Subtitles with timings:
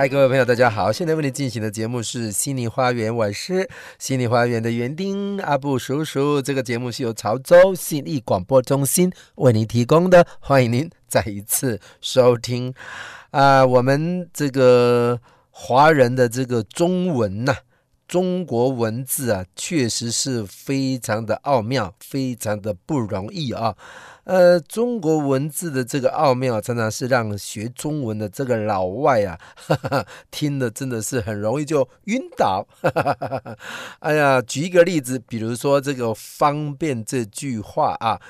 [0.00, 0.90] 嗨，各位朋友，大家好！
[0.90, 3.52] 现在为您进行的节目是《心灵花园》，我是
[3.98, 6.40] 《心灵花园》的园丁阿布叔叔。
[6.40, 12.72] 这个节目是由潮州信义广播中心为您提供的，欢迎您再一次收听。
[13.32, 17.54] 啊、我们这个华人的这个中文呐、
[18.08, 23.76] 中国文字啊，确实是非常的奥妙，非常的不容易啊。
[24.30, 32.64] 呃，中国文字的这个奥妙，常常是让学中文的这个老外啊，哈 哈听的真的是很容易就晕倒。
[32.80, 33.58] 哈 哈
[33.98, 38.20] 哎呀，举一个例子，比如说这个“方便”这句话啊，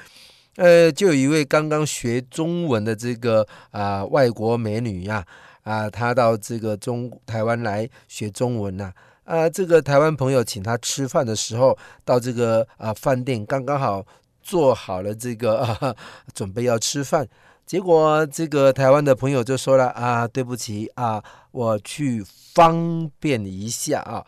[0.57, 5.23] 呃，就有一位刚刚学中文的这个啊、外国美女呀，
[5.65, 8.91] 啊，她到这个中台湾来学中文呐，
[9.25, 11.77] 啊，这个台湾朋友请她吃饭的时候，
[12.07, 14.03] 到这个啊饭店刚刚好。
[14.43, 15.95] 做好了这个 啊，
[16.35, 17.29] 准备要吃饭，
[17.67, 22.25] 结果这个台湾的朋友就说了啊，对不起啊，我去
[22.55, 24.27] 方便一下啊。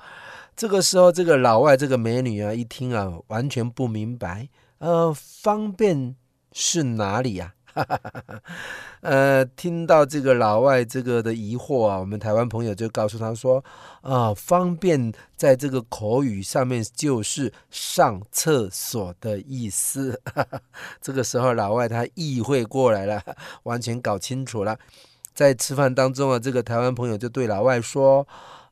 [0.55, 6.15] 这个时候，这个老外这个美女啊，一听啊，完全不明白，呃，方便
[6.53, 7.55] 是哪里呀？
[7.75, 8.01] 哈
[9.01, 13.64] 呃，听到这个老外这个的疑惑啊，我们台湾朋友就告诉他说
[14.03, 20.20] 啊，方便在这个口语上面就是上厕所的意思。
[21.01, 23.20] 这个时候老外他意会过来了，
[23.64, 24.79] 完全搞清楚了。
[25.35, 28.27] 在吃饭当中啊，这个台湾朋友就对老外说：“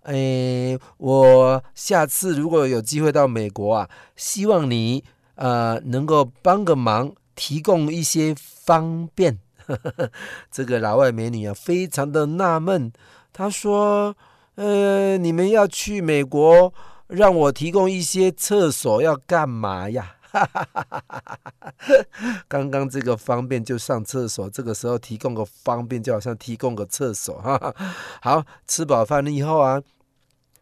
[0.05, 5.03] 哎，我下次如果有机会到美国啊，希望你
[5.37, 8.35] 呃能够帮个忙。”提供一些
[8.71, 9.37] 方便，
[10.49, 12.93] 这个老外美女啊，非常的纳闷。
[13.33, 14.17] 她说
[14.55, 16.73] ：“呃，你们要去美国，
[17.09, 20.15] 让我提供一些厕所，要干嘛呀？”
[22.47, 27.75] 刚刚这个方便就上厕所，这个时候提供个方便，就好像提供个厕所哈。
[28.23, 29.83] 好，吃饱饭了以后啊。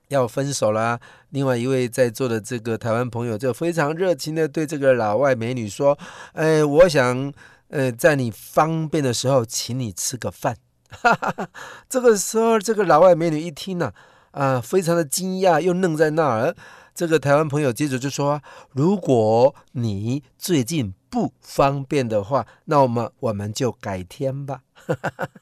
[0.09, 0.99] 要分手啦！
[1.33, 5.99] 另外一位在座的这个台湾朋友就非常热情的对这个老外美女说
[6.33, 7.31] ：“哎，我想，
[7.69, 10.57] 呃，在你方便的时候，请你吃个饭。
[11.89, 13.93] ”这个时候，这个老外美女一听呢、
[14.31, 16.55] 啊，非常的惊讶，又愣在那儿。
[16.95, 18.43] 这个台湾朋友接着就说
[18.73, 24.63] ：“如果你最近不方便的话，那我们我们就改天吧。”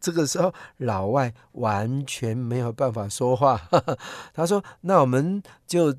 [0.00, 3.68] 这个时候，老外完全没有办法说话。
[4.34, 5.94] 他说：“那我们就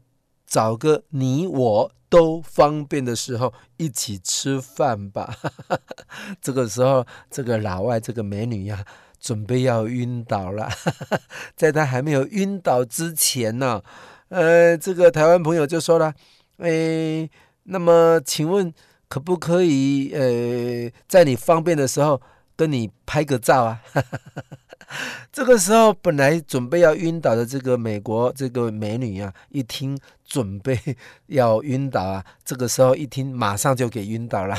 [0.52, 5.34] 找个你我都方便的时候一起吃饭吧。
[6.44, 8.84] ”这个时候，这个老外这个美女呀、
[9.18, 10.70] 准备要晕倒了。
[11.56, 13.82] 在她还没有晕倒之前呢。
[14.28, 16.14] 呃，这个台湾朋友就说了，
[16.58, 17.30] 诶，
[17.64, 18.74] 那么请问
[19.08, 22.22] 可不可以呃，在你方便的时候
[22.58, 23.82] 跟你拍个照啊？
[25.32, 29.98] 这个时候本来准备要晕倒的这个美国这个美女啊，一听
[30.32, 30.80] 准备
[31.28, 34.58] 要晕倒啊，这个时候一听马上就给晕倒了。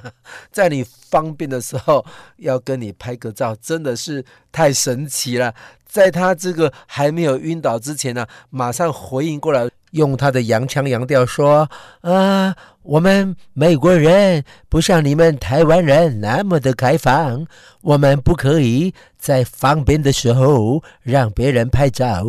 [0.52, 2.04] 在你方便的时候
[2.36, 5.54] 要跟你拍个照，真的是太神奇了。
[5.86, 11.68] 在他这个还没有晕倒之前呢、马上回应过来，用他的洋腔洋调说
[12.02, 17.46] ：“啊，我们美国人不像你们台湾人那么的开放，
[17.80, 22.24] 我们不可以在方便的时候让别人拍照。”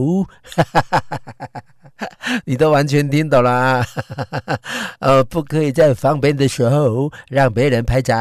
[2.45, 3.85] 你都完全听懂了啊？
[4.99, 8.15] 呃，不可以在方便的时候让别人拍照。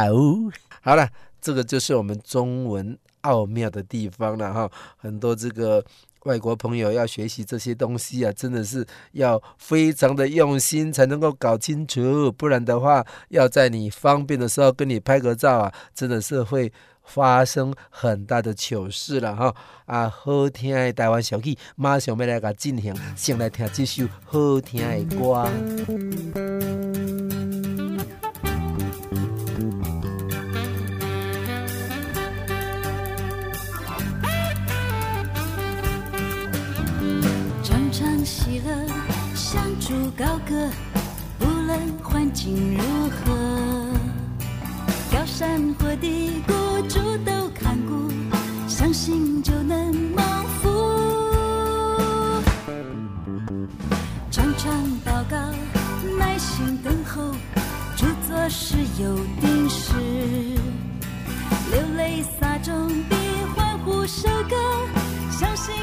[0.80, 1.08] 好了，
[1.40, 2.96] 这个就是我们中文。
[3.24, 5.82] 奥妙的地方了哈，很多这个
[6.24, 16.72] 外国朋友要学习这些东西啊，真的是要非常的用心才能够搞清楚，不然的话，要在你方便的时候跟你拍个照啊，真的是会
[17.02, 19.54] 发生很大的糗事了哈。
[19.86, 26.83] 啊，好听的台湾小曲，马上要来个进行，先来听这首好听的歌。
[40.16, 40.70] 高歌，
[41.40, 43.34] 无论环境如何，
[45.12, 46.52] 高高山或低谷，
[46.88, 48.12] 主都看顾，
[48.68, 50.22] 相信就能蒙
[50.60, 50.68] 福。
[54.30, 54.72] 常常
[55.04, 55.36] 祷告，
[56.18, 57.32] 耐心等候，
[57.96, 59.92] 主做事有定时，
[61.70, 63.16] 流泪撒种必
[63.56, 64.56] 欢呼收割，
[65.30, 65.74] 相信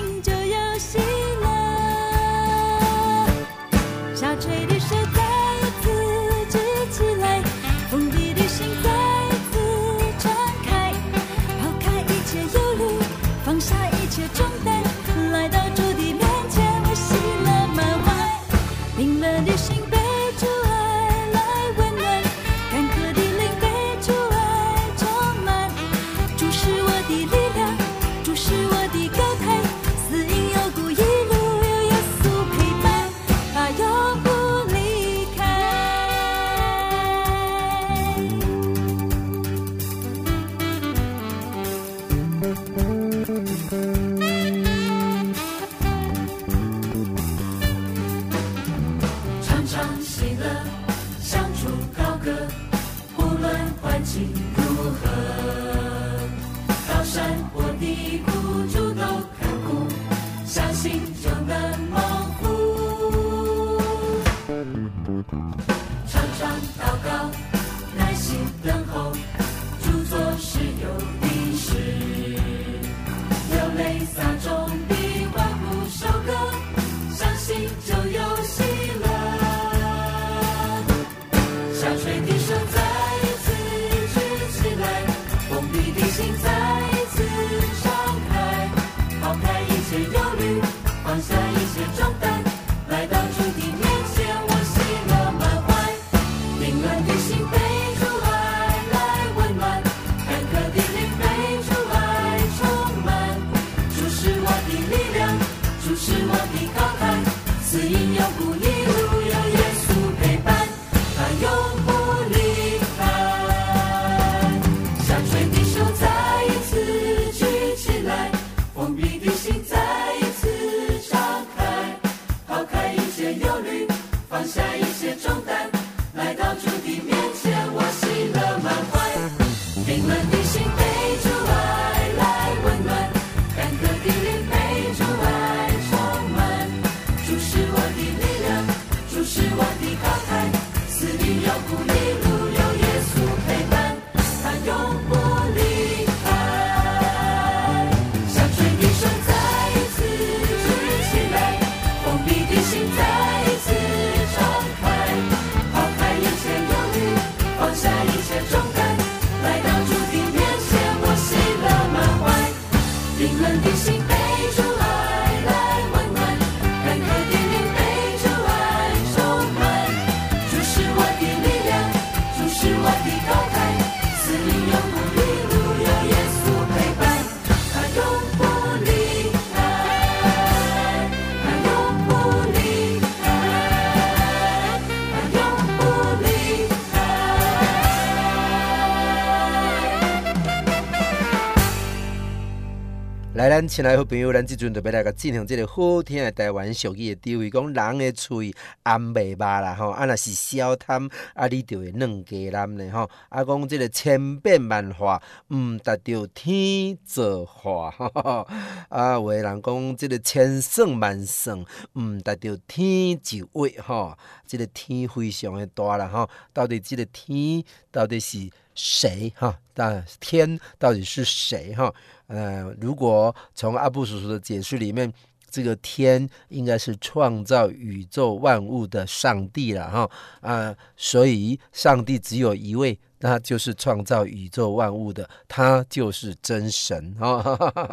[193.62, 198.52] 咱亲爱好朋友，咱即阵就要来个进行即个好听的台湾俗语的智慧，讲人的喙
[198.84, 208.48] 红未肉啦吼，啊若是消贪，啊你就会软鸡腩咧吼，啊讲这个千变万化，毋达到天造化吼，
[208.90, 211.64] 啊有的人讲这个千算万算，
[211.94, 219.60] 毋达到天就位吼，这个天非常的大啦吼，到底这个天到底是谁哈？
[219.74, 221.94] 但天到底是谁哈？
[222.32, 225.12] 呃，如果从阿布叔叔的解释里面，
[225.50, 230.10] 这个天应该是创造宇宙万物的上帝了哈
[230.40, 232.98] 啊，所以上帝只有一位。
[233.24, 237.44] 那就是创造宇宙万物的，他就是真神啊！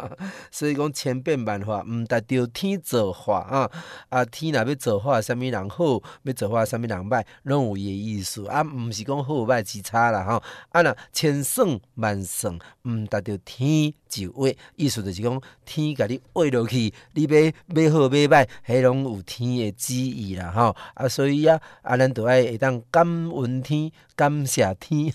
[0.49, 3.69] 所以讲千变万化，毋达到天造化啊！
[4.09, 8.63] 啊，天若要造化，啥物人好，要造化啥物人歹，拢有伊个意思啊！
[8.63, 10.41] 毋是讲好歹之差啦哈！
[10.69, 12.57] 啊，那千算万算，
[12.89, 17.29] 毋达到天就画，意思就是讲天甲你画落去，你要
[17.67, 20.75] 买好买歹，迄拢有天的旨意啦吼！
[20.95, 25.13] 啊，所以啊，啊，咱着爱会当感恩天，感谢天。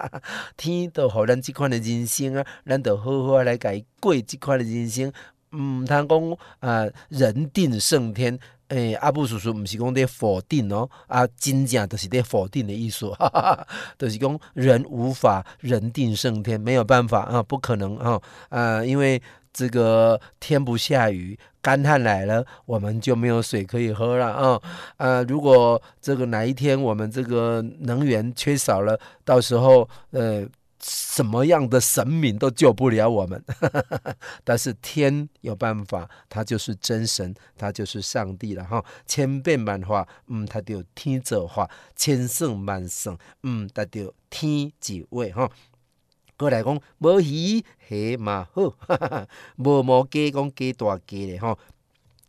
[0.56, 5.12] 天都互咱即款的人生啊，咱就好好来改过即款的人生，
[5.52, 13.66] 毋通讲啊人定胜天，诶、阿布叔叔毋是讲在否定哦，啊，真正就是在否定的意思，哈哈哈，
[13.98, 24.60] 就是讲人无法人定胜天，没有办法啊，不可能啊，啊，因为这个天不下雨，干旱来了，我们就没有水可以喝了啊，
[24.96, 30.46] 啊，如果这个哪一天我们这个能源缺少了，到时候呃。
[30.82, 33.42] 什么样的神明都救不了我们，
[34.44, 38.84] 但是天有办法，他就是真神，他就是上帝了哈。
[39.06, 41.66] 千变万化，嗯，他就天造化；
[41.96, 45.50] 千算万算，嗯，他就天自为哈。
[46.36, 48.74] 过来讲，无鱼虾嘛好，
[49.56, 51.56] 无毛鸡讲鸡大鸡的哈，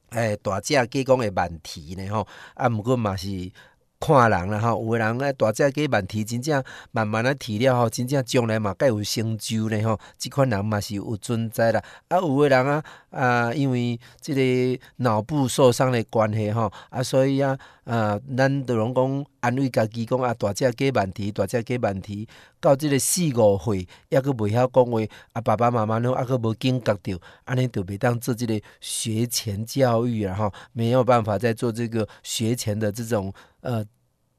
[0.10, 2.25] 哎，大只鸡讲会慢啼呢哈，
[2.56, 3.51] 啊，毋过嘛是。
[4.00, 10.00] 看人啦吼，有诶人咧大只计慢提，真正慢慢啊提了吼，真正将来嘛该有成就咧吼。
[10.18, 11.84] 即款人嘛是有存在啦。
[12.08, 22.27] 啊，有诶人啊啊，因为即个脑部受伤的关系吼，啊，所以啊啊，咱着拢讲安慰家己讲啊，大只计慢提，大只计慢提，
[22.59, 24.99] 到即个四五岁抑阁袂晓讲话，
[25.33, 33.33] 啊，爸爸妈妈拢抑阁无警觉着，安尼就袂当做即个学前教育啊吼，没有办法再做这个学前的这种。
[33.61, 33.83] 呃，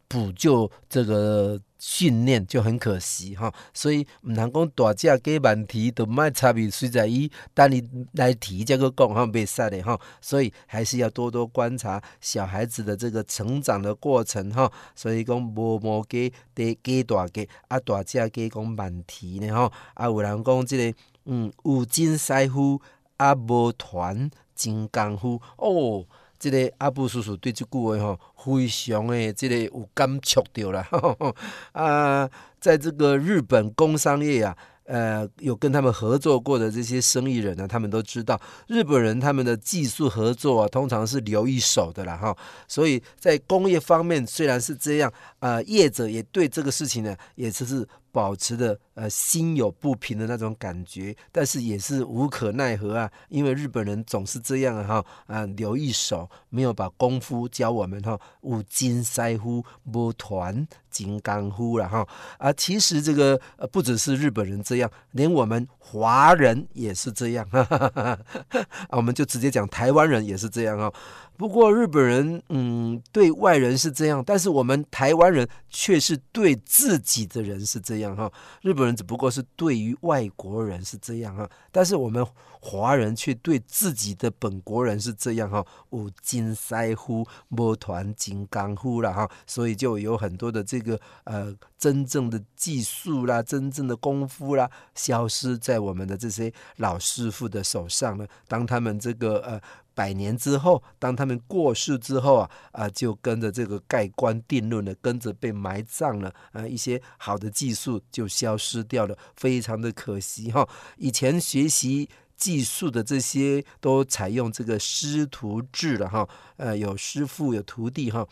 [0.09, 14.73] 补救这个训练就很可惜哈，所以唔能讲大只鸡慢啼，都卖差别，随在伊等你来提这个讲哈，袂使的哈，所以还是要多多观察小孩子的这个成长的过程哈。
[14.97, 22.81] 所以讲无毛鸡得鸡大鸡，啊大只鸡讲慢啼呢哈，啊有人讲这个嗯有金师傅
[23.19, 26.07] 啊无团金刚夫哦。
[26.38, 30.87] 这个阿布叔叔对这句话吼，非常的这个有感触到了
[31.73, 32.30] 啊，
[32.61, 42.37] 在这个日本工商业啊，呃，有跟他们合作过的这些生意人呢，他们都知道日本人他们的技术合作啊，通常是留一手的啦哈，
[42.68, 47.87] 所以在工业方面虽然是这样，呃，业者也对这个事情呢，也只是。
[48.11, 62.07] 保持的呃心有不平的那种感觉，但是也是无可奈何啊，因为日本人总是这样哈啊，留一手，没有把功夫教我们哈，五金师傅无传金刚夫了哈
[62.38, 68.19] 啊，其实这个呃不只是日本人这样，连我们华人也是这样哈哈哈
[68.91, 70.93] 啊，我们就直接讲台湾人也是这样哈。
[71.38, 78.28] 不过日本人，嗯，对外人是这样，但是我们台湾人却是对自己的人是这样哈。
[78.61, 82.26] 日本人只不过是对于外国人是这样哈，但是我们
[82.61, 85.64] 华人却对自己的本国人是这样哈。
[85.90, 98.26] 五金师傅，无传金刚夫了哈，所以就有很多的这个呃真正的技术啦，真正的功夫啦，消失在我们的这些老师傅的手上了。
[98.49, 99.61] 当他们这个呃。
[99.99, 110.69] 百年之后，当他们过世之后啊，啊，就跟着这个盖棺定论了，跟着被埋葬了，啊，一些好的技术就消失掉了，非常的可惜哈。
[110.99, 116.28] 以前学习技术的这些都采用这个师徒制了哈，
[116.59, 118.25] 呃，有师傅有徒弟哈，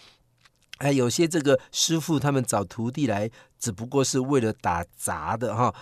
[0.79, 5.75] 哎，有些这个师傅他们找徒弟来，只不过是为了打杂的哈。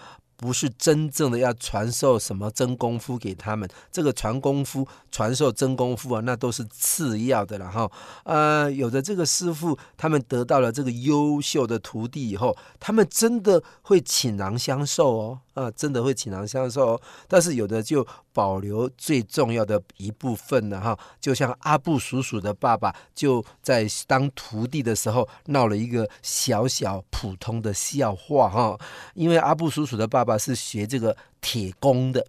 [0.45, 7.91] 不是真正的要传授什么真功夫给他们，这个传功夫、传授真功夫啊，那都是次要的了哈。
[8.25, 15.41] 呃，有的这个师傅，他们得到了这个优秀的徒弟以后，他们真的会倾囊相授哦。
[15.55, 20.99] 啊，真的会倾囊相授哦，但是有的就保留最重要的一部分呢哈。
[21.19, 28.79] 就像阿布叔叔的爸爸，就在当徒弟的时候闹了一个小小普通的笑话哈。
[29.15, 32.27] 因为阿布叔叔的爸爸是学这个铁工的，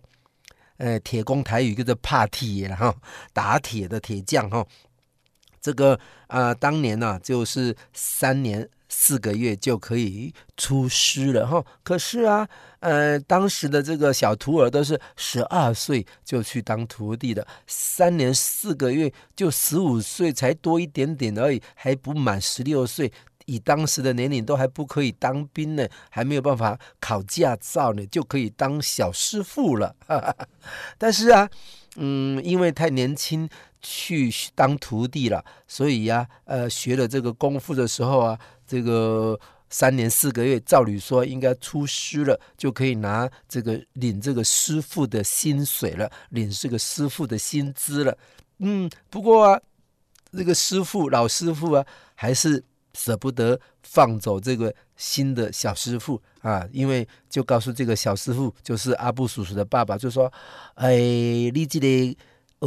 [0.78, 2.96] 呃，铁工台语叫做拍铁了哈，
[3.34, 4.66] 打铁的铁匠哈。
[5.60, 8.70] 这个啊、当年呢、就是三年。
[8.98, 12.48] 四个月就可以出师了哈，可是啊，
[12.80, 23.12] 呃，当时的这个小徒儿都是十二岁就去当徒弟的，三年四个月就十五岁才多一点点而已，还不满十六岁，
[23.46, 29.94] 以当时的年龄都还不可以当兵呢，还没有办法考驾照呢，就可以当小师傅了。
[30.98, 31.50] 但是啊，
[31.98, 33.48] 嗯，因为太年轻
[33.86, 38.40] 去当徒弟了，所以呀、呃，学了这个功夫的时候啊。
[38.68, 39.40] 这个
[39.70, 48.18] 三年四个月，照理说应该出师了，就可以拿这个领这个师傅的薪水了，领这个师傅的薪资了。
[48.58, 49.62] 嗯，不过啊，
[50.32, 52.64] 这个师傅老师傅啊，还是
[52.96, 60.34] 舍不得放走这个新的小师傅啊，因为就告诉这个小师傅，就是阿布叔叔的爸爸，就说
[60.74, 60.96] ：“哎，
[61.54, 62.18] 你这里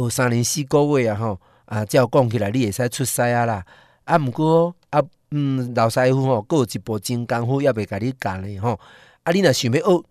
[0.03, 1.39] 学，三年四个月啊，吼。”
[1.69, 3.63] 啊，照讲起来你会使出师啊啦，
[4.05, 8.79] 啊，毋过啊，嗯，老师傅吼，佫有一部真功夫要未甲你教咧吼，
[9.21, 10.03] 啊，你若想要学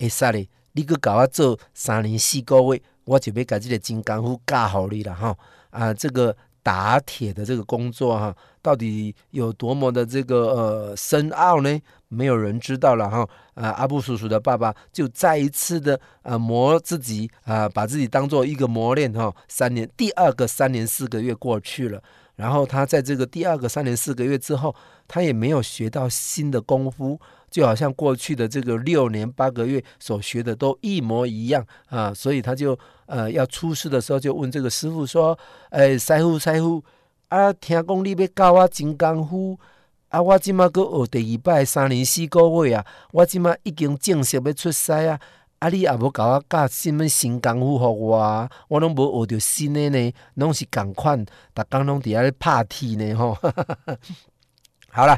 [0.00, 5.38] 会使咧，你阁甲我做三年四个月，我就要甲即个真功夫教互你啦吼，
[5.70, 6.36] 啊，这个。
[6.64, 11.78] 打铁的这个工作哈，到底有多么的这个呃深奥呢？
[12.08, 13.28] 没有人知道了哈。
[13.54, 19.32] 啊，阿布叔叔的爸爸就再一次的啊磨自己啊，把自己当做一个磨练哈。
[19.46, 22.02] 三年，第二个三年四个月过去了，
[22.36, 24.74] 然后他在这个第二个三年四个月之后，
[25.06, 27.20] 他也没有学到新的功夫。
[27.54, 35.38] 就好像过去的这个六年八个月所学的都一模一样啊，所以他就呃要出师的时候就问这个师傅说
[35.70, 36.82] ：“哎，师傅师傅
[37.28, 39.56] 啊，听讲你要教我真功夫
[40.08, 45.20] 啊，我今麦阁学第二摆三年四个月啊，我今麦已经正式要出师啊，
[45.60, 53.38] 啊你也无教我教什么新功夫给我，我拢无学着新的呢，拢是共款，逐工拢伫遐咧拍铁呢吼。
[54.90, 55.16] 好了。”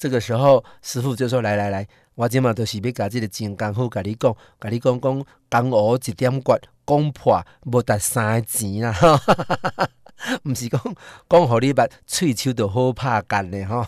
[0.00, 9.88] 这个时候，师傅就说：“来来来，我今嘛都是要甲这个真功夫，甲你讲，甲你讲讲，江湖一点诀，讲破无值三钱啦，哈哈哈哈
[10.42, 10.80] 不是讲
[11.28, 13.86] 讲互你捌，喙须都好拍干的哈，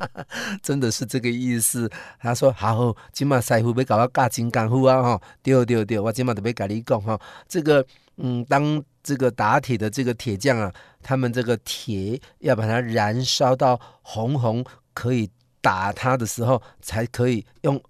[0.64, 7.84] 真的是这个意思。”他说：“好，今嘛师傅要甲我教真功夫啊，哈，对对对，我今嘛都要甲你讲哈，这个
[8.16, 14.64] 嗯，当这个打铁的这个铁匠啊，他们这个铁要把它燃烧到红红，
[14.94, 17.80] 可以。”打他的时候，才可以用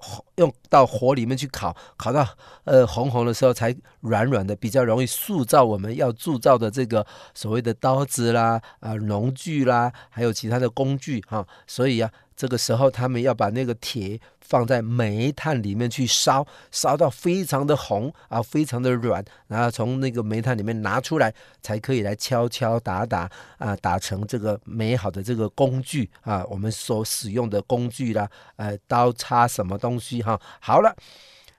[0.41, 2.27] 用到火里面去烤，烤到
[2.65, 11.47] 呃红红的时候，才软软的，比较容易塑造我们要铸造的这个所谓的刀子啦、啊农具啦，还有其他的工具哈。
[11.67, 14.19] 所以啊，这个时候他们要把那个铁。
[14.51, 21.33] 放在煤炭里面去烧，烧到非常的红啊，非常的软，然后从那个煤炭里面拿出来，
[21.63, 30.30] 才可以来敲敲打打啊，打成这个美好的这个工具啊，我们所使用的工具啦，呃，刀叉什么东西哈。
[30.61, 30.95] 好了，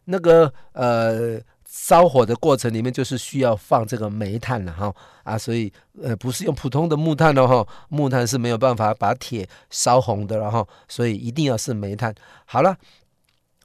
[0.06, 1.42] 那个呃。
[1.74, 5.72] 烧火的过程里面就是需要放这个煤炭了哈啊，所以
[6.04, 12.14] 呃不是用普通的木炭了哈，木炭是没有办法把铁烧红的了哈，所以一定要是煤炭。
[12.44, 12.76] 好了，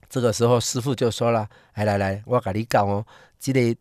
[0.08, 3.04] 这个时候师傅就说了，来来来，我跟你讲哦，
[3.40, 3.76] 这个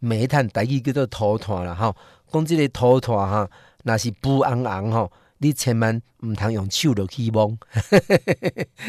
[0.00, 1.96] 煤炭大概叫做土炭了哈，
[2.30, 3.50] 讲这个土炭哈，
[3.84, 5.10] 那是不昂昂哈，
[5.42, 7.58] 你千万毋通用手落去摸，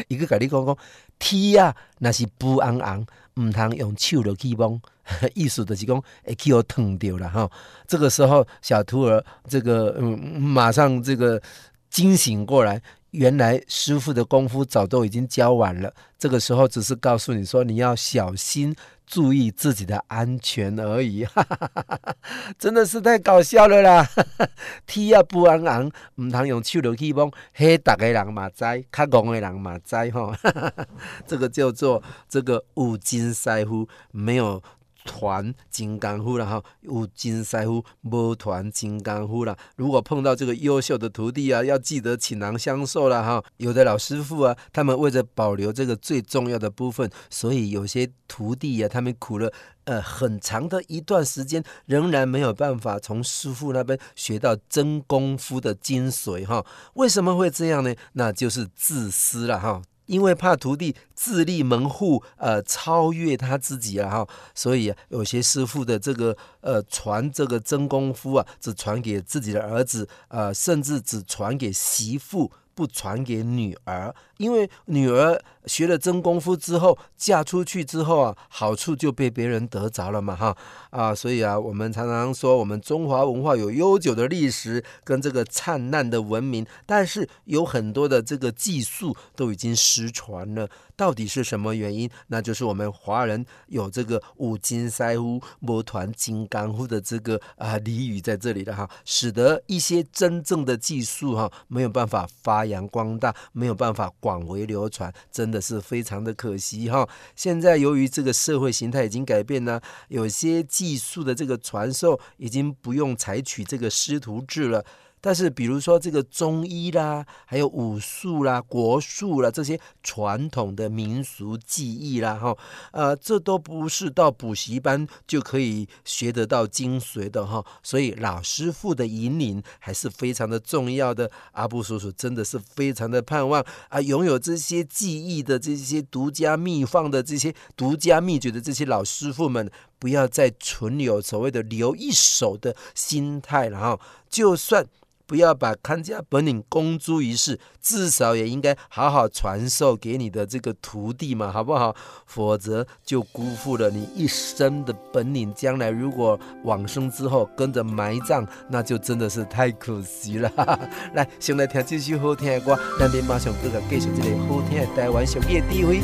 [0.08, 0.78] 一个跟你讲讲，
[1.18, 3.04] 铁啊若是不昂昂。
[3.40, 4.80] 唔通用手落去摸，
[5.34, 7.50] 意思就是讲会去互烫掉了哈。
[7.84, 11.42] 这个时候，小徒儿这个嗯，马上这个
[11.90, 12.80] 惊醒过来，
[13.14, 15.94] 原来师傅的功夫早都已经教完了。
[16.18, 18.74] 这个时候只是告诉你说，你要小心。
[19.06, 22.16] 注意自己的安全而已，哈哈哈哈，
[22.58, 24.08] 真的是太搞笑了啦！
[24.86, 30.34] 踢啊不昂昂，唔通用手榴去摸，嘿，大个人嘛知，较戆的人嘛知吼，
[31.28, 34.62] 这个叫做这个五金师傅，没有。
[35.04, 39.56] 团金刚夫了哈，有金师傅，无团金刚夫了。
[39.76, 43.44] 如果碰到这个优秀的徒弟啊，要记得倾囊相授了哈。
[43.58, 49.52] 有的老师傅啊，他们为了保留这个最重要的部分，所以有些徒弟呀、啊，他们苦了
[49.84, 56.64] 呃很长的一段时间，仍然没有办法从师傅那边学到真功夫的精髓哈。
[56.94, 57.94] 为什么会这样呢？
[58.14, 59.82] 那就是自私了哈。
[60.06, 72.50] 因为怕徒弟自立门户，呃，超越他自己了哈，所以有些师傅的这个呃传这个真功夫啊，只传给自己的儿子，呃，甚至只传给媳妇。
[72.74, 80.56] 不传给女儿，因为女儿学了真功夫之后，嫁出去之后啊，好处就被别人得着了嘛，哈
[80.90, 90.68] 啊，所以啊，我们常常说，我们中华文化有悠久的历史跟这个灿烂的文明，但是有很多的这个技术都已经失传了。
[90.96, 92.08] 到底是什么原因？
[92.28, 107.08] 那就是我们华人有这个有真师傅，无传真功夫的这个啊俚语在这里的哈，使得一些真正的技术哈没有办法发扬光大，没有办法广为流传，真的是非常的可惜哈。
[107.34, 114.84] 现在由于这个社会形态已经改变了，有些技术的这个传授已经不用采取这个师徒制了。
[115.26, 122.54] 但是，比如说这个中医啦，还有武术啦、国术啦，这些传统的民俗技艺啦，哈，
[122.92, 127.64] 呃，这都不是到补习班就可以学得到精髓的哈。
[127.82, 131.30] 所以，老师傅的引领还是非常的重要的。
[131.52, 143.98] 阿布叔叔真的是非常的盼望啊，拥有这些技艺的这些独家秘方的这些独家秘诀的这些老师傅们，不要再存有所谓的留一手的心态了哈。
[144.28, 144.86] 就算
[145.34, 151.92] 不要把看家本领公诸于世，至少也应该好好传授给你的这个徒弟嘛，好不好？
[152.24, 155.52] 否则就辜负了你一生的本领。
[155.52, 160.48] 将来如果往生之后跟着埋葬，那就真的是太可惜了。
[161.14, 166.00] 来，先来听这首好听的歌，咱们马上继续继续这个好听的台湾小夜地位。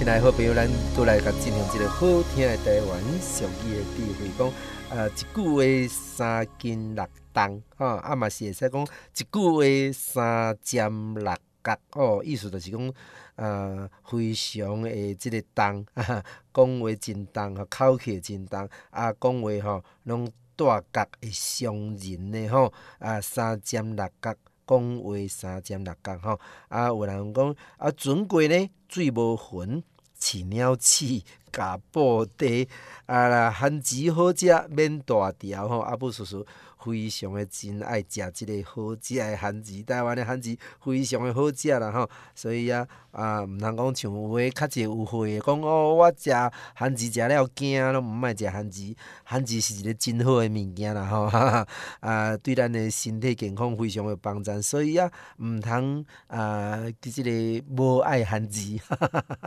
[0.00, 4.50] 亲爱好朋友，咱都来甲进行一个好听的台湾俗语的智慧，讲
[4.88, 12.92] 呃一句话三斤六重，吼啊嘛是会使讲一句话三尖六角，哦，意思就是讲
[13.36, 24.34] 呃非常的即个重， 讲话真重，吼口气真重，啊讲话吼拢大角会伤人的吼，啊三尖六角。
[24.66, 29.82] 讲话三尖六角吼，啊有人讲啊，船过呢水无痕，
[30.30, 31.20] 饲鸟鼠
[31.56, 32.68] 咬布袋，
[33.06, 36.46] 啊啦番薯好食免大条吼，阿布叔叔。
[36.82, 46.30] 非常诶真爱食即个好食诶番薯，台湾诶番薯非常诶好食啦吼，所以啊啊，毋通讲像有诶较济有会的讲哦，我食
[46.74, 51.24] 番薯食了惊，拢毋爱食番薯，番薯是一个真好诶物件啦吼，
[52.00, 58.78] 啊，对咱诶身体健康非常有帮助，所以啊，毋通啊，即个无爱番薯，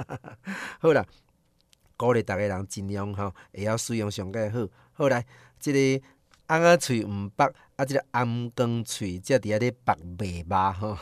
[0.80, 1.04] 好啦，
[1.98, 5.26] 鼓励逐个人尽量吼，会晓使用上盖好，好来，
[5.60, 6.06] 即个。
[6.48, 10.98] 翁仔喙毋捌，啊，即个頷光喙则伫遐咧拔麦肉吼，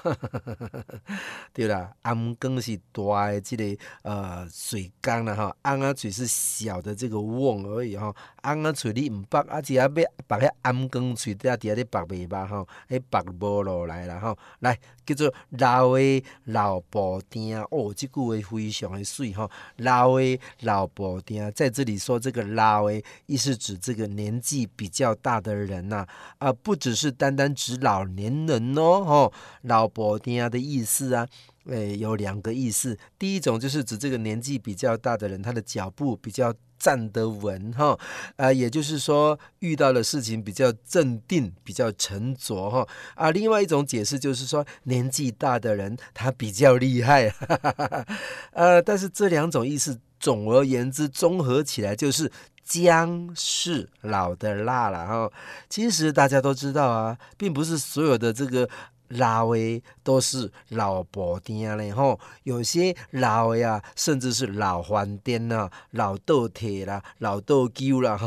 [1.54, 25.42] 对啦，頷光是大诶，即个呃水缸啦吼，翁仔喙是小的这个瓮而已吼，翁仔喙你毋捌，啊，只要要拔遐頷光喙，则伫遐咧拔麦肉吼，迄拔无落来啦吼，来叫做老诶老布丁哦，即句话非常诶水吼，老诶老布丁，在这里说这个老诶，意思指这个年纪比较大。
[25.42, 26.06] 的人呐，
[26.38, 29.32] 啊，不只是单单指老年人哦，
[29.64, 31.28] 老伯丁的意思啊，
[31.66, 32.98] 诶，有两个意思。
[33.18, 37.98] 第一种就是指这个年纪比较大的人，他的脚步比较站得稳，哈，
[38.36, 48.06] 啊，也就是说遇到的事情比较镇定，比较沉着，哈，啊，另外一种解释就是说年纪大的人他比较厉害， 哈哈哈，
[48.54, 52.32] 呃，但是这两种意思，总而言之，综合起来就是。
[52.72, 55.30] 姜是老的辣了哈，
[55.68, 58.70] 其实大家都知道啊，并不是所有的这个
[59.10, 68.18] 辣味都是老布丁嘞哈，有些老诶啊，甚至是老黄丁呐、老豆铁啦、老豆鸠啦，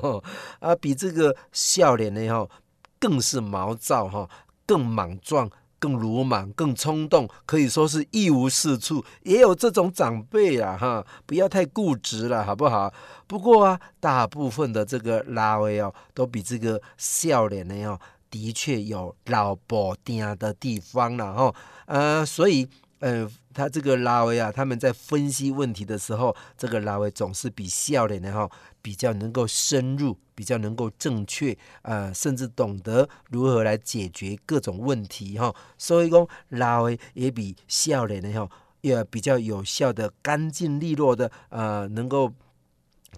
[0.60, 2.46] 啊，比这个笑脸的哈
[3.00, 4.28] 更是毛躁哈，
[4.66, 5.50] 更莽撞。
[5.78, 9.04] 更鲁莽、更冲动，可以说是一无是处。
[9.22, 12.92] 也有这种长辈啊，哈，不要太固执了，好不好？
[13.26, 17.98] 不过啊，大部分的这个老威哦，都比这个笑脸的哦，
[18.30, 21.54] 的确有老布丁的地方了哈。
[21.86, 22.68] 呃，所以，
[23.00, 28.50] 呃，他这个拉维啊，他们在分析问题的时候，这个拉维总是比笑脸的哈。
[28.82, 35.52] 比较能够深入，比较能够正确，呃，甚至懂得如何来解决各种问题哈。
[35.76, 38.48] 所以讲拉维也比笑脸的哈，
[38.82, 42.32] 也比较有效的、干净利落的，呃，能够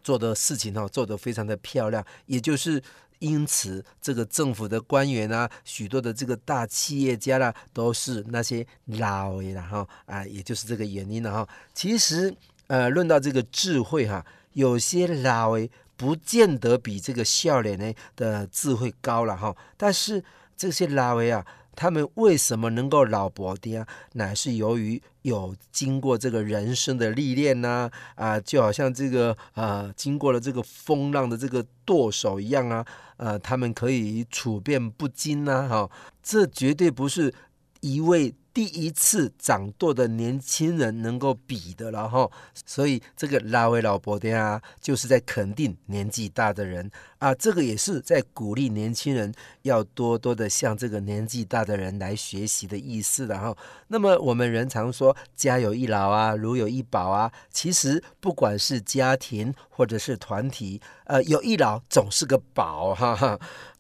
[0.03, 2.03] 做的事情哈，做得非常的漂亮。
[2.25, 2.83] 也就是
[3.19, 11.49] 因此，这个政府的官员啊，许多的这个大企业家啦，都是那些老的哈啊，也就是这个原因了哈。
[11.75, 12.35] 其实，
[12.69, 14.25] 呃，论到这个智慧哈。
[14.55, 19.55] 有些老诶，不见得比这个笑脸呢的智慧高了哈。
[19.77, 20.25] 但是
[20.57, 23.87] 这些老诶啊，他们为什么能够老布丁啊？
[24.15, 32.85] 乃是由于有经过这个人生的历练呐啊，就好像这个啊，经过了这个风浪的这个舵手一样啊，
[33.19, 35.91] 呃，他们可以处变不惊呐哈。
[36.21, 37.33] 这绝对不是
[37.81, 38.35] 一位。
[38.59, 42.29] 第一次掌舵的年轻人能够比的了哈，
[42.67, 46.91] 所以这个老的老伯丁啊，就是在肯定年纪大的人
[47.21, 53.57] 啊，这个也是在鼓励年轻人要多多的向这个年纪大的人来学习的意思然后。
[53.87, 63.39] 那么我们人常说家有一老啊，如有一宝啊，其实不管是家庭或者是团体，呃，有一老总是个宝哈哈。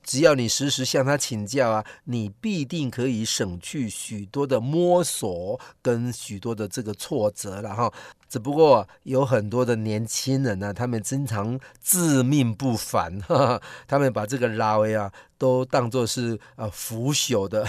[0.08, 7.92] 只要你时时向他请教啊，你必定可以省去许多的摸索跟许多的这个挫折了哈。
[8.28, 17.66] 只不过有很多的年轻人呢、他们经常自命不凡，哈哈，他们把这个拉维啊都当作是呃腐朽的，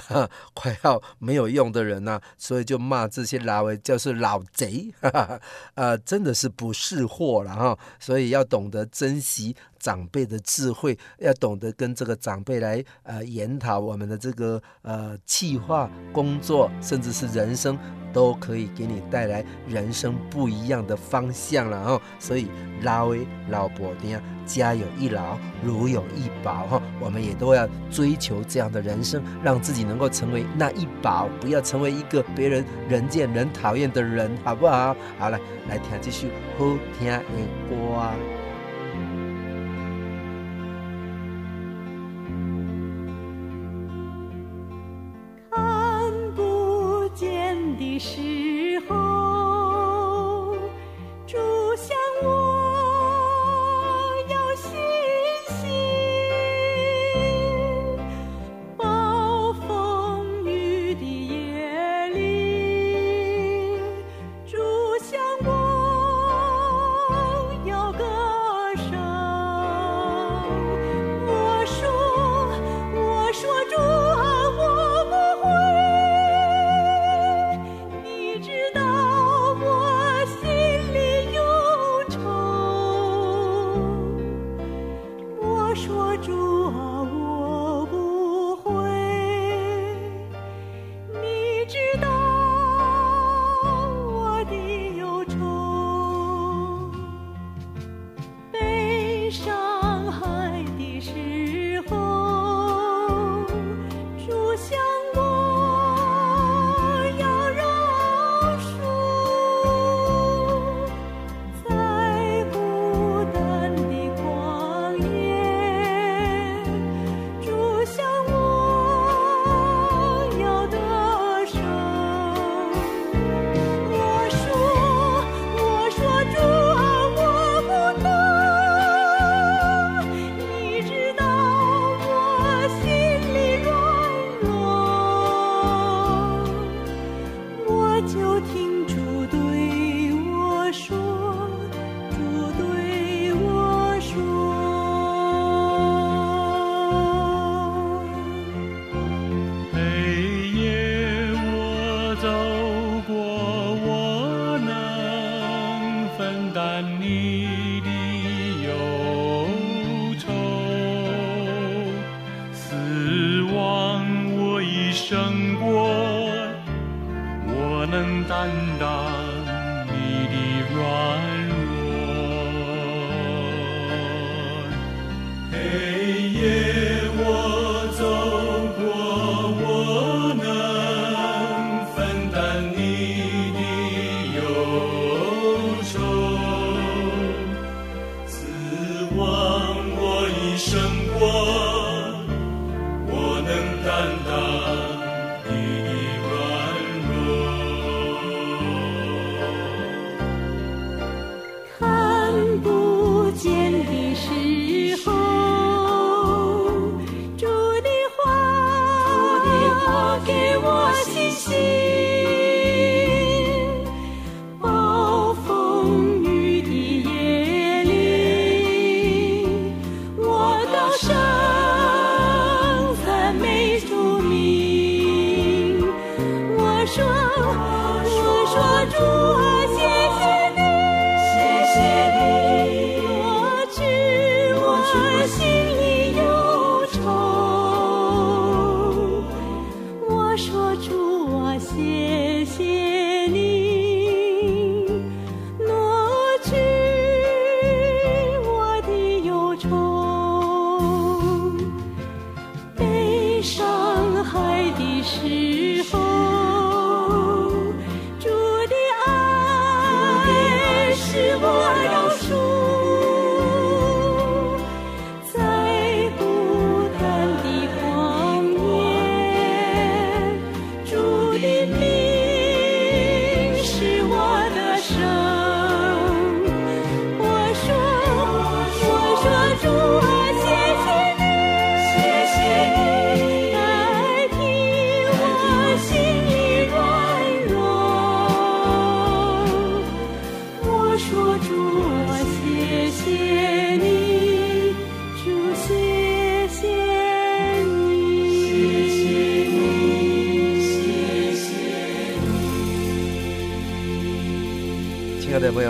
[0.54, 5.42] 快要没有用的人呐、啊，所以就骂这些拉维就是老贼，哈哈，
[5.76, 7.78] 呃，真的是不识货了哈。
[8.00, 17.78] 所以要懂得珍惜长辈的智慧，要懂得跟这个长辈来呃研讨我们的这个呃计划、工作，甚至是人生，
[18.12, 22.02] 都可以给你带来人生不一样的方向了哈。
[22.20, 22.48] 所以
[22.82, 26.82] 老的老婆丁家有一老，如有一宝哈。
[27.00, 34.96] 我们也都要追求这样的人生，让自己能够成为那一宝，不要成为一个别人人见人讨厌的人，好不好？
[35.18, 36.66] 好了，来听这首好
[36.98, 37.20] 听的
[37.70, 37.76] 歌。
[48.02, 49.19] 时候
[51.88, 52.49] 像我。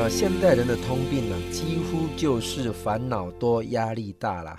[0.10, 4.57] 现代人的通病呢，几乎就是烦恼多、压力大了。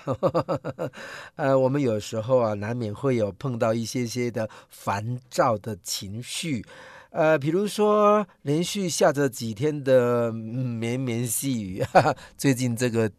[1.34, 6.64] 呃，我们有时候啊，难免会有碰到一些些的烦躁的情绪。
[7.10, 11.84] 呃，比如说连续下着几天的绵绵细雨，
[12.38, 13.10] 最近这个。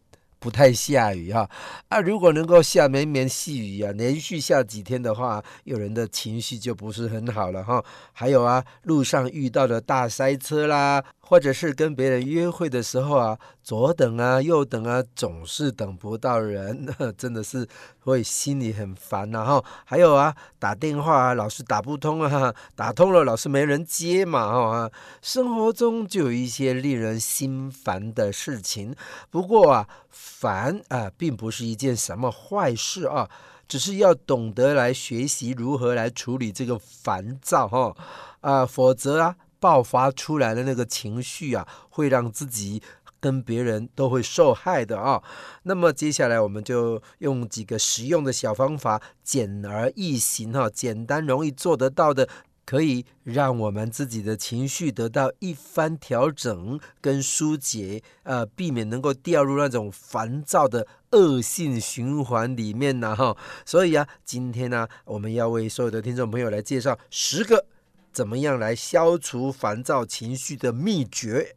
[0.41, 1.47] 不太下雨哈
[1.89, 7.85] 啊，如果能够下绵绵细雨啊，连续下几天的话，有人的情绪就不是很好了哈。
[8.11, 11.03] 还有啊，路上遇到的大塞车啦。
[11.31, 16.88] 或者是跟别人约会的时候啊，左等啊，右等啊，总是等不到人，
[17.18, 17.68] 真的是
[17.99, 19.64] 会心里很烦呐哈。
[19.86, 24.91] 还有啊，打电话啊，老是打不通啊， 打通了老是没人接嘛哈。
[25.22, 28.95] 生活中就有一些令人心烦的事情。
[29.30, 33.30] 不过啊，烦啊，并不是一件什么坏事啊，
[33.68, 37.95] 只是要懂得来学习如何来处理这个烦躁哈
[38.41, 39.36] 啊，否则啊。
[39.62, 42.82] 爆发出来的那个情绪啊，会让自己
[43.22, 45.24] 跟别人都会受害的啊。
[45.63, 52.28] 那么接下来我们就用几个实用的小方法，简而易行哈，简单容易做得到的，
[52.65, 63.38] 可以让我们自己的情绪得到一番调整跟疏解，呃，避免能够掉入那种烦躁的恶性循环里面呢哈。
[63.65, 67.65] 所以啊，今天呢，我们要为所有的听众朋友来介绍十个。
[68.12, 71.55] 怎么样来消除烦躁情绪的秘诀？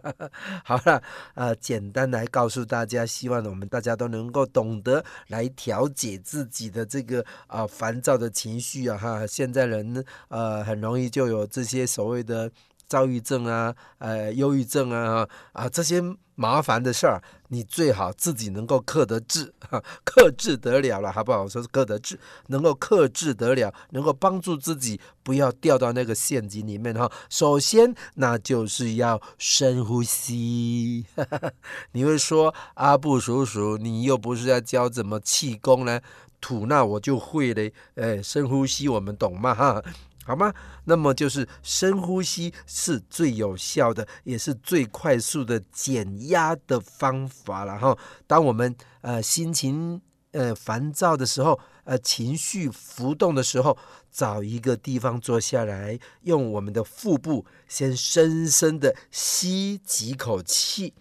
[0.64, 1.02] 好了，
[1.34, 9.26] 呃，简单来告诉大家，希望我们大家都能够懂得来调节自己的这个啊、呃、烦躁的情绪啊哈。
[9.26, 12.50] 现在人呃很容易就有这些所谓的。
[12.88, 16.00] 躁郁症啊，呃，忧郁症啊，啊，这些
[16.34, 19.52] 麻烦的事儿，你最好自己能够克得制，
[20.04, 21.48] 克制得了了，好不好？
[21.48, 22.18] 说是克得制，
[22.48, 27.10] 能够克制得了，能够帮助自己不要掉到那个陷阱里面哈。
[27.30, 31.06] 首先，那就是要深呼吸。
[31.92, 36.00] 你会说，阿布叔叔，你又不是要教怎么气功呢？
[36.38, 39.54] 吐纳我就会嘞，哎，深呼吸我们懂吗？
[39.54, 39.82] 哈。
[40.26, 40.52] 好吗？
[40.86, 47.96] 那么就是深呼吸是最有效的，也是最快速的减压的方法了哈。
[48.26, 50.02] 当我们呃心情
[50.32, 53.78] 呃烦躁的时候，呃情绪浮动的时候，
[54.10, 60.92] 找一个地方坐下来，用我们的腹部先深深的吸几口气，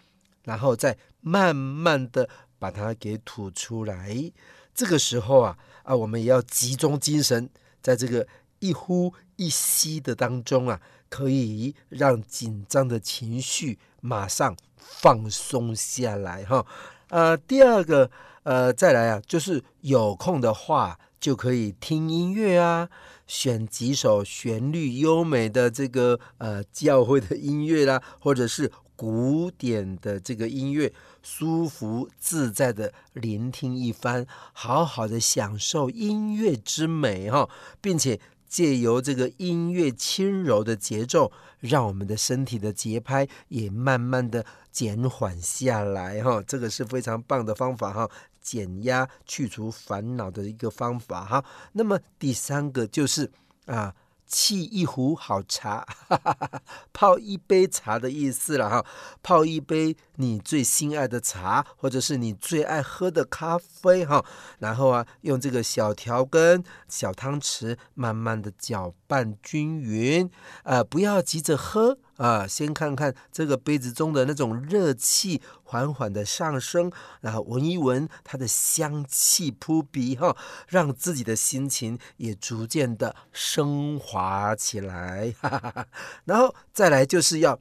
[0.44, 4.32] 然后再慢慢的把它给吐出来。
[4.76, 7.50] 这个时候啊啊，我们也要集中精神，
[7.82, 8.28] 在这个。
[8.60, 10.80] 一呼一吸的当中啊，
[11.10, 16.66] 可以让紧张的情绪马上放松下来哈。
[17.10, 18.10] 呃，第二个
[18.44, 22.90] 呃，再来啊，就是有空的话就可以听音乐啊，
[23.28, 37.50] 选几首旋律优美的这个呃教会的音乐啦，或者是古典的这个音乐，舒服自在的聆听一番，好好的享受音乐之美哈，
[37.82, 38.20] 并且。
[38.56, 41.30] 借由这个音乐轻柔的节奏，
[41.60, 51.44] 让我们的身体的节拍也慢慢的减缓下来哈，这个是非常棒的方法哈，减压去除烦恼的一个方法哈。
[51.74, 53.30] 那么第三个就是
[53.66, 53.94] 啊。
[54.30, 56.62] 沏一壶好茶，哈哈哈哈，
[56.92, 58.86] 泡一杯茶的意思了哈。
[59.22, 64.26] 泡一杯你最心爱的茶，或者是你最爱喝的咖啡哈。
[64.60, 70.30] 然后啊，用这个小调羹、小汤匙，慢慢的搅拌均匀。
[70.64, 72.00] 呃，不要急着喝。
[72.18, 80.36] 啊，先看看这个杯子中的那种热气缓缓的上升，然后闻一闻它的香气扑鼻哈，
[80.68, 85.88] 让自己的心情也逐渐的升华起来， 哈哈哈，
[86.24, 87.60] 然后再来就是要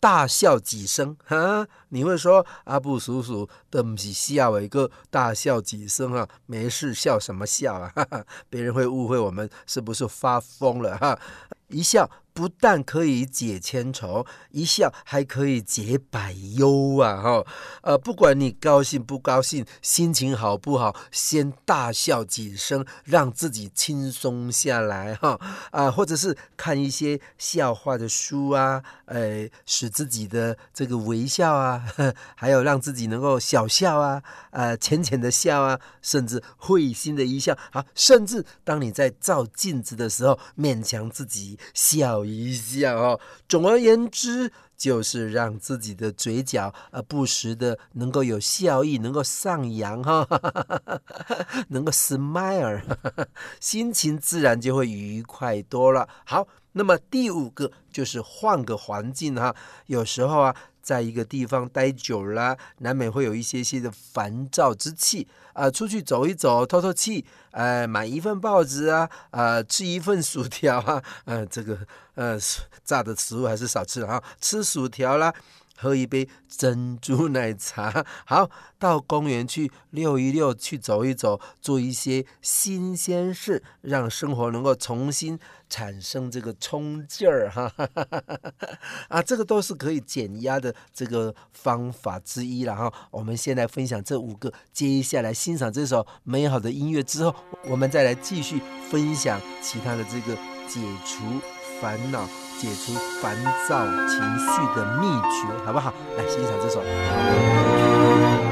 [0.00, 1.66] 大笑几声哈。
[1.90, 6.28] 你会说阿布叔叔的不是笑一个大笑几声啊？
[6.46, 7.92] 没事笑什么笑啊？
[7.94, 11.16] 哈哈，别人会误会我们是不是发疯了哈？
[11.68, 12.10] 一笑。
[12.34, 17.22] 不但可以解千愁，一笑还可以解百忧啊！
[17.22, 17.44] 哈，
[17.82, 25.38] 呃，不管你高兴不高兴，心情好不好，先大笑几声，让自己轻松下来哈。
[25.70, 31.84] 啊，或者是看一些笑话的书啊，呃，使自己的这个微笑啊，
[32.34, 34.20] 还有让自己能够小笑啊，
[34.50, 42.23] 呃，浅浅的笑啊，甚至会心的一笑啊，甚至当你在照镜子的时候，勉强自己笑。
[42.24, 50.26] 一下哦，总而言之，就是让自己的嘴角呃，不时的能够有笑意，能够上扬哈，
[51.68, 52.82] 能够 smile，
[53.60, 56.08] 心情自然就会愉快多了。
[56.24, 59.54] 好，那么第五个就是换个环境哈，
[59.86, 71.78] 有时候啊，在一个地方待久了，难免会有一些些的烦躁之气啊、出去走一走，透透气，呃，买一份报纸啊，呃，吃一份薯条啊， 呃，这个
[72.14, 72.38] 呃
[72.84, 75.34] 炸的食物还是少吃了啊，吃薯条啦。
[75.76, 85.36] 喝一杯珍珠奶茶， 好，到公园去溜一溜，去走一走，做一些新鲜事，让生活能够重新
[85.74, 87.68] 产生这个冲劲儿哈，
[89.10, 92.92] 啊，这个都是可以减压的这个方法之一了哈。
[93.10, 100.36] 我们先来分享这五个，接下来欣赏这首美好的音乐之后，我们再来继续分享其他的这个
[100.68, 101.24] 解除
[101.80, 102.24] 烦恼。
[102.60, 103.36] 解除烦
[103.68, 105.92] 躁情绪的秘诀，好不好？
[106.16, 108.43] 来欣赏这首。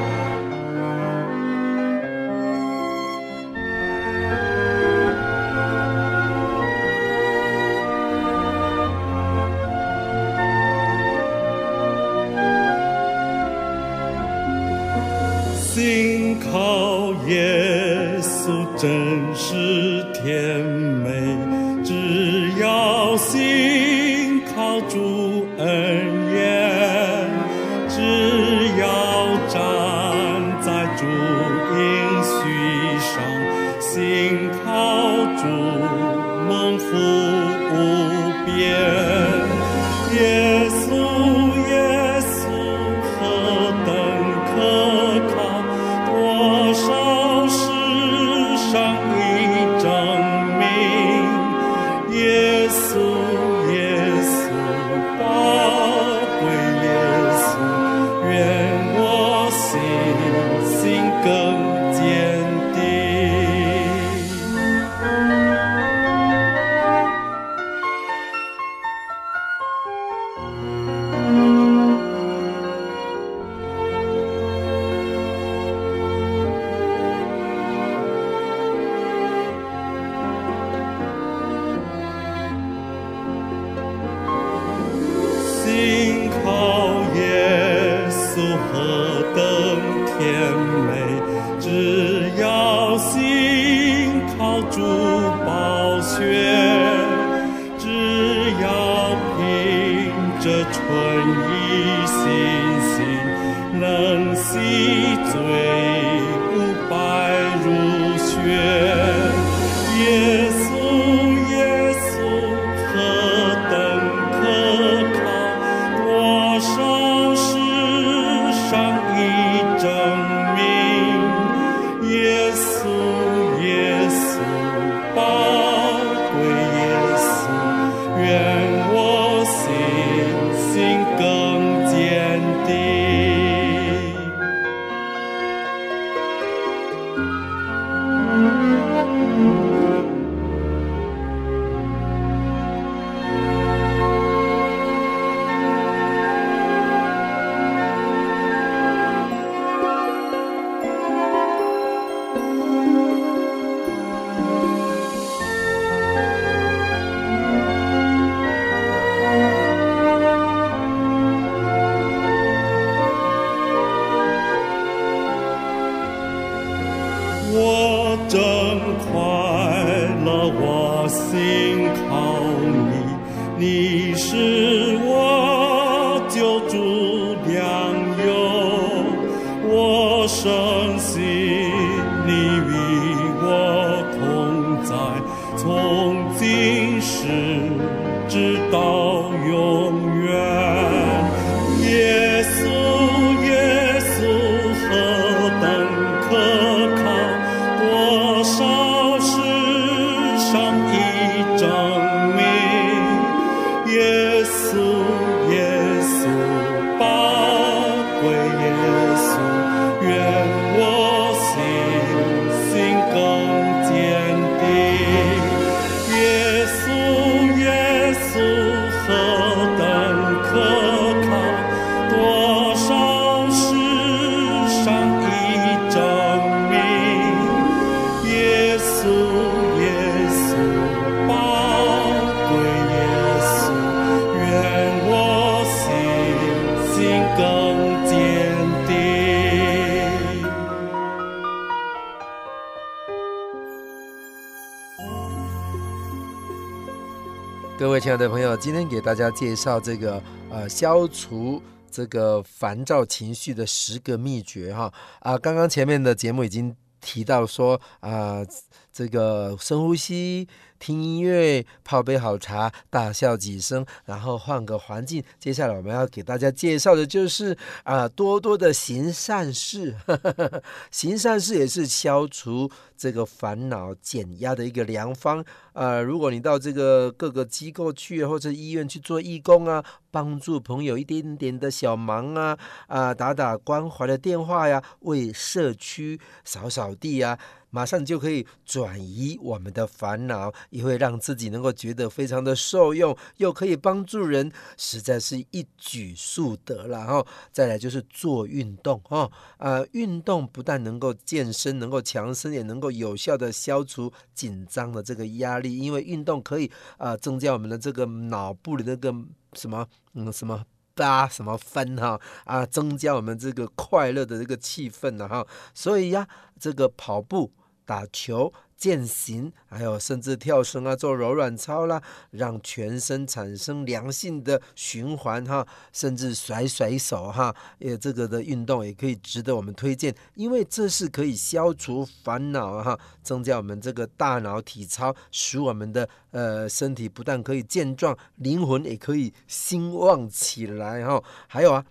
[247.79, 251.61] 各位亲爱的朋友，今天给大家介绍这个呃消除
[251.91, 254.93] 这个烦躁情绪的十个秘诀哈。
[255.21, 258.45] 啊，刚刚前面的节目已经提到说啊，
[258.93, 260.47] 这个深呼吸。
[260.79, 265.23] 听音乐，泡杯好茶，大笑几声，然后换个环境。
[265.39, 269.95] 接下来我们要给大家介绍的就是啊、多多的行善事。
[270.91, 275.45] 行善事也是消除这个烦恼、减压的一个良方。
[275.73, 287.39] 呃，如果你到这个各个机构去，或者医院去做义工啊，帮助朋友一点点的小忙啊，啊、打打关怀的电话呀，为社区扫扫地啊。
[287.75, 297.27] 马上就可以转移我们的烦恼，也会让自己能够觉得非常的受用，又可以帮助人，实在是一举数得了哈。
[297.51, 309.11] 再来就是做运动哈，呃，运动不但能够健身，能够强身，也能够有效的消除紧张的这个压力，因为运动可以啊增加我们的这个脑部的那个
[309.55, 310.63] 什么嗯什么
[310.95, 315.47] 八什么分哈啊，增加我们这个快乐的这个气氛呢哈。
[315.73, 316.29] 所以呀，
[316.61, 317.51] 这个跑步。
[317.85, 341.85] 打球、健行，还有甚至跳绳啊，做柔软操啦，让全身产生良性的循环哈，甚至甩甩手哈，也这个的运动也可以值得我们推荐，因为这是可以消除烦恼哈，增加我们这个大脑体操，使我们的呃身体不但可以健壮，灵魂也可以兴旺起来哈，还有啊。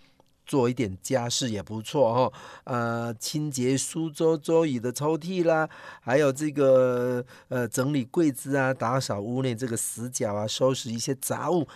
[0.44, 2.32] 做一点家事也不错哦，
[2.64, 5.68] 呃，清洁书桌桌椅的抽屉啦，
[6.00, 11.66] 还有这个呃整理柜子啊，打扫屋内这个死角啊，收拾一些杂物。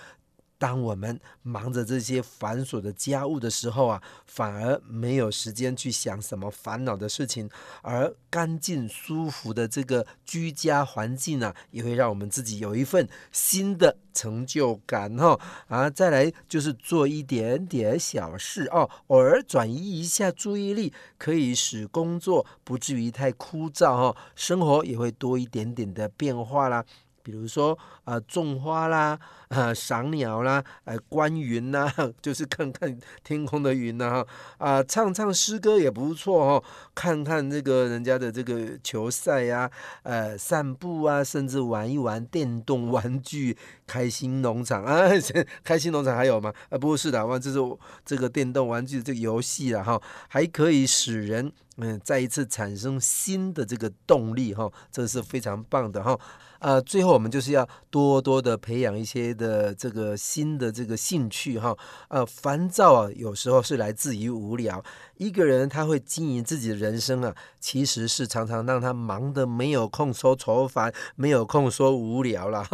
[0.59, 7.49] 当我们忙着这些繁琐的家务的时候啊，反而没有时间去想什么烦恼的事情，
[7.83, 15.39] 而干净舒服的这个居家环境啊，也会让我们自己有一份新的成就感哈
[15.69, 15.91] 啊！
[15.91, 26.85] 再来就是做一点点小事哦，偶尔转移一下注意力，可以使工作不至于太枯燥哈，生活也会多一点点的变化啦。
[27.27, 29.19] 比如说啊、呃，种花啦，
[29.49, 34.27] 啊， 赏鸟啦，呃，观云呐， 就是看看天空的云呐，哈，
[34.59, 36.65] 啊，唱唱诗歌也不错哦，
[36.95, 39.69] 看看这个人家的这个球赛呀，
[40.05, 43.59] 呃，散步啊，甚至玩一玩电动玩具，
[43.89, 44.85] 开心农场。
[44.87, 45.11] 啊，
[45.65, 46.53] 开心农场还有吗？
[46.71, 47.59] 啊，不是的，哇，这是
[48.05, 56.17] 这个电动玩具这个游戏了哈，还可以使人嗯再一次产生新的这个动力哈，这是非常棒的哈。
[56.59, 61.77] 呃，最后我们就是要多多的培养一些的这个新的这个兴趣哈。
[62.09, 64.83] 呃，烦躁啊，有时候是来自于无聊。
[65.17, 72.67] 一个人他会经营自己的人生啊，其实是常常让他忙得没有空说愁烦，没有空说无聊了。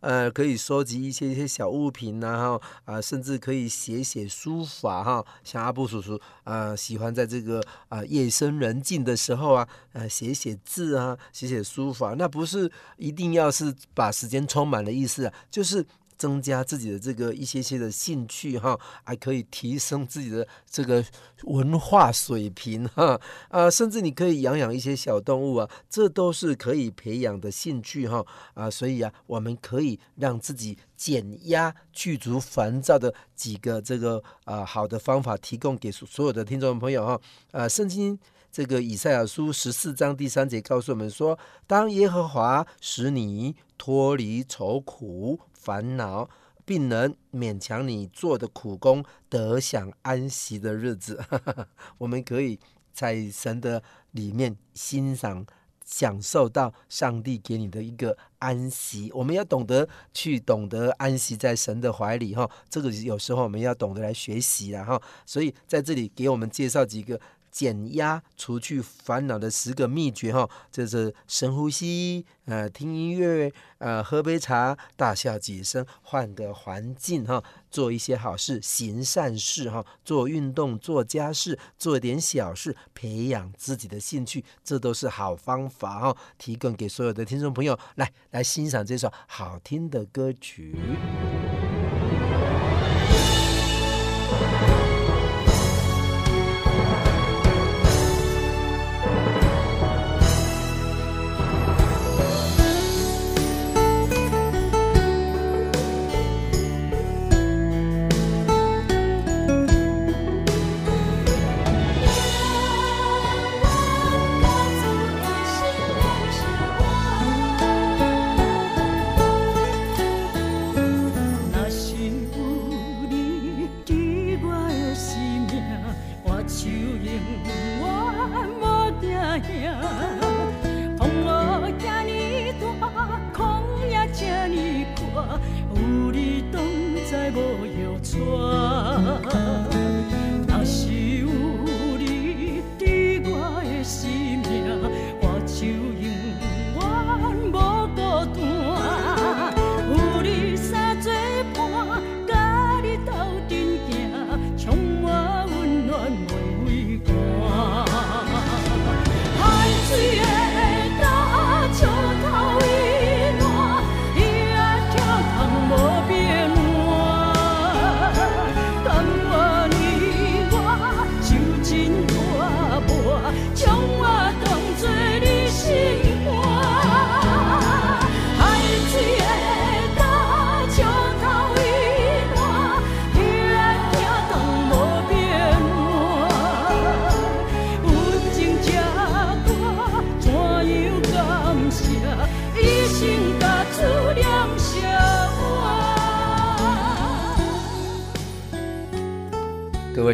[0.00, 5.24] 呃，可以收集一些一些小物品呐，哈啊，甚至可以写写书法哈。
[5.44, 12.14] 像阿布叔叔啊，喜欢在这个啊夜深人静的时候啊，呃，写写字啊，写写书法。
[12.18, 15.86] 那不是一定要是把时间充满的意思啊，就是。
[16.16, 21.04] 增加自己的这个一些些的兴趣哈，还可以提升自己的这个
[21.44, 37.20] 文化水平哈啊，甚至你可以养养一些小动物啊，这都是可以培养的兴趣哈啊，所以啊，我们可以让自己减压、去除烦躁的几个这个啊好的方法，提供给所有的听众朋友哈
[37.52, 38.18] 啊，圣经
[38.50, 45.38] 这个以赛亚书十四章第三节告诉我们说，当耶和华使你脱离愁苦。
[45.66, 46.30] 烦恼，
[46.64, 51.20] 并能勉强你做的苦工得享安息的日子，
[51.98, 52.60] 我们可以
[52.92, 55.44] 在神的里面欣赏、
[55.84, 59.10] 享受到上帝给你的一个安息。
[59.12, 65.02] 我们要懂得去懂得安息在神的怀里哈，这个有时候我们要懂得来学习啊哈。
[65.26, 67.20] 所以在这里给我们介绍几个。
[67.56, 90.76] 减压、除去烦恼的十个秘诀哈，这是深呼吸，呃，听音乐，呃，喝杯茶，大笑几声，换个环境哈，做一些好事，行善事哈，做运动，做家事，做点小事，培养自己的兴趣，这都是好方法哈，提供给所有的听众朋友来来欣赏这首好听的歌曲。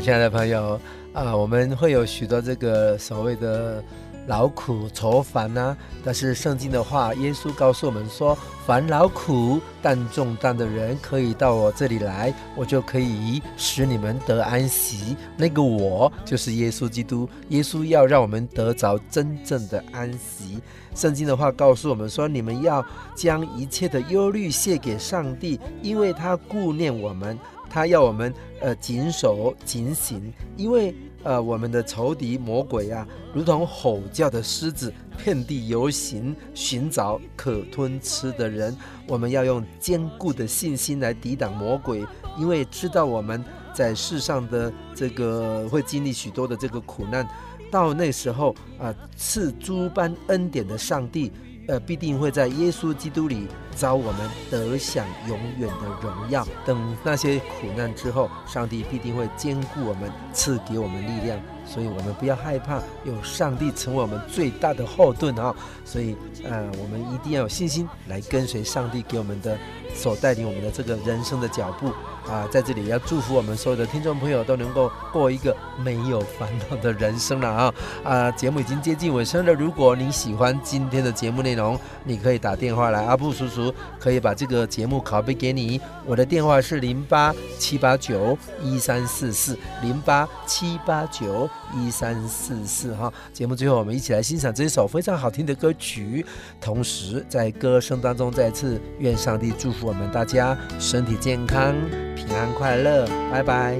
[0.02, 0.80] 亲爱的朋友
[1.12, 3.80] 啊，我们会有许多这个所谓的。
[4.28, 15.16] 劳苦愁烦呐、但是圣经的话，耶稣告诉我们说，凡劳苦担重担的人，可以到我这里来，我就可以使你们得安息。
[15.36, 20.60] 那个我就是耶稣基督，耶稣要让我们得着真正的安息。
[20.94, 22.84] 圣经的话告诉我们说，你们要
[23.16, 27.36] 将一切的忧虑卸给上帝，因为他顾念我们，
[27.72, 30.94] 他要我们呃谨守警醒，因为。
[31.24, 38.76] 呃，我们的仇敌魔鬼啊，如同吼叫的狮子，遍地游行，寻找可吞吃的人。
[39.06, 42.04] 我们要用坚固的信心来抵挡魔鬼，
[42.36, 43.40] 因为知道我们
[43.72, 47.24] 在世上的这个会经历许多的这个苦难，
[47.70, 51.30] 到那时候啊，赐诸般恩典的上帝。
[51.68, 53.46] 呃，必定会在耶稣基督里
[53.76, 56.46] 召我们得享永远的荣耀。
[56.64, 61.38] 等那些苦难之后，上帝必定会坚固我们，赐给我们力量。
[61.64, 65.54] 所以，我们不要害怕，有上帝成为我们最大的后盾啊！
[65.84, 69.56] 所以，呃，我们一定要有信心来跟随上帝给我们的
[69.94, 71.92] 所带领我们的这个人生的脚步。
[72.28, 77.74] 啊，在这里要祝福我们所有的听众朋友都能够过一个没有烦恼的人生了啊！
[78.04, 79.52] 啊，节目已经接近尾声了。
[79.52, 85.80] 如果你喜欢今天的节目内容，你可以打电话来，阿布叔叔可以把这个节目拷贝给你。
[86.06, 93.12] 我的电话是零八七八九一三四四零八七八九一三四四哈。
[93.32, 96.24] 节目最后，我们一起来欣赏这首非常好听的歌曲，
[96.60, 101.74] 同时在歌声当中再次愿上帝祝福我们大家身体健康。
[102.14, 103.78] 平安快乐，拜拜。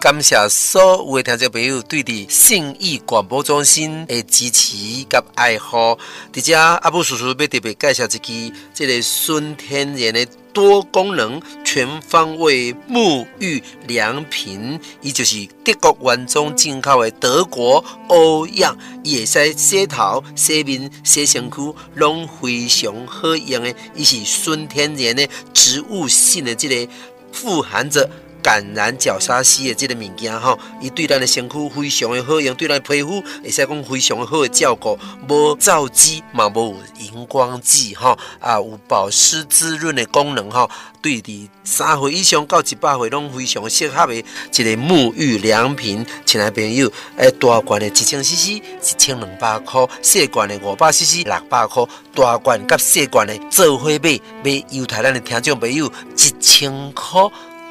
[0.00, 0.80] 感谢所
[1.10, 5.98] 有的听众朋友对的信义广播中心的支持及爱护。
[6.32, 10.26] 在这阿布叔叔要特别介绍一支这个纯天然的。
[10.52, 23.72] 多功能全方位沐浴良品，伊就是德国原装进口的德国欧漾，伊会使洗头、洗面、洗身躯，拢非常好用的。
[23.94, 26.92] 伊是纯天然的植物性的这个
[27.30, 28.10] 富含着。
[28.40, 40.68] 感染角鲨烯的这个物件吼，伊对咱的身躯非常的好用，对咱的皮肤会使讲非常好的照顾，无皂基嘛，无荧光剂吼，啊有保湿滋润的功能吼，
[41.00, 46.04] 对伫三岁以上到一百岁拢非常适合的一个沐浴良品。
[46.24, 48.62] 亲爱的朋友，诶，大罐的一千 CC 一
[48.98, 51.84] 千两百块，细罐的五百 CC 六百块，
[52.14, 57.20] 大罐甲细罐的做伙买，买犹太咱的听众朋友一千块。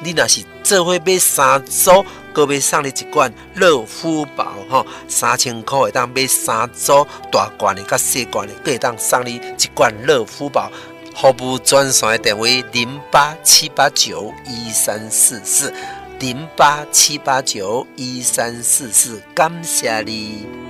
[0.02, 10.70] 你若是做伙买三组，阁买送你一罐乐肤宝吼，三千块会当买三组大罐的、甲细罐的，阁会当送你一罐乐肤宝。
[11.14, 15.70] 服务专线电话零八七八九一三四四
[16.18, 20.69] 零八七八九一三四四，感谢你。